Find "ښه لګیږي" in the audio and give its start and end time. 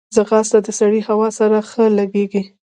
1.69-2.43